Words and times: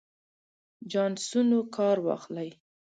چانسونو 0.91 1.59
کار 1.75 1.97
واخلئ. 2.05 2.49